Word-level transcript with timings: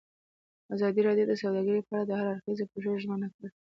ازادي 0.75 1.01
راډیو 1.07 1.25
د 1.29 1.33
سوداګري 1.41 1.81
په 1.87 1.91
اړه 1.93 2.03
د 2.07 2.11
هر 2.19 2.25
اړخیز 2.33 2.59
پوښښ 2.71 2.93
ژمنه 3.03 3.27
کړې. 3.33 3.49